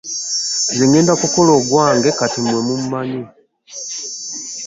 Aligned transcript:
Nze 0.71 0.85
ŋŋenda 0.89 1.13
kukola 1.21 1.51
ogwange 1.59 2.09
kati 2.19 2.39
mmwe 2.41 2.59
mumanyi. 2.67 3.21